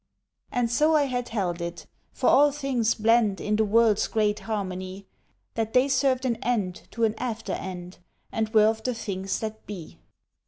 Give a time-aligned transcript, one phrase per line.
[0.51, 5.05] And so I had held it, for all things blend In the world's great harmony,
[5.53, 7.99] That they served an end to an after end,
[8.31, 9.99] And were of the things that be.